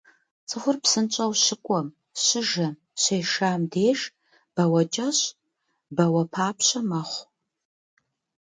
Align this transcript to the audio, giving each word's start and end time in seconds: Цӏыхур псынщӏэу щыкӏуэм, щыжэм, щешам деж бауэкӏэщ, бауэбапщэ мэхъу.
Цӏыхур 0.47 0.77
псынщӏэу 0.83 1.31
щыкӏуэм, 1.43 1.87
щыжэм, 2.23 2.75
щешам 3.01 3.61
деж 3.71 3.99
бауэкӏэщ, 4.53 5.19
бауэбапщэ 5.95 6.79
мэхъу. 6.89 7.25